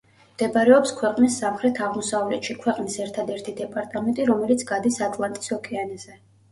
[0.35, 6.23] მდებარეობს ქვეყნის სამხრეთ-აღმოსავლეთში, ქვეყნის ერთადერთი დეპარტამენტი, რომელიც გადის ატლანტის ოკეანეზე.